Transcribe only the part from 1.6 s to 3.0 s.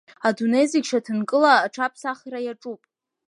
аҽыԥсахра иаҿуп.